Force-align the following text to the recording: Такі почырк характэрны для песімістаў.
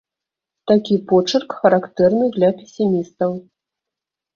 Такі 0.71 0.95
почырк 1.11 1.47
характэрны 1.61 2.25
для 2.41 2.49
песімістаў. 2.59 3.41